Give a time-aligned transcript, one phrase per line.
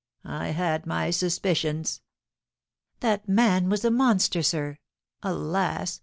[0.25, 2.01] I had my suspicions."
[3.01, 4.79] "That man was a monster, sir!
[5.21, 5.99] Alas!